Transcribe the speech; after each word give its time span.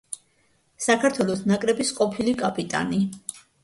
საქართველოს 0.85 1.45
ნაკრების 1.53 1.95
ყოფილი 2.01 2.37
კაპიტანი. 2.45 3.09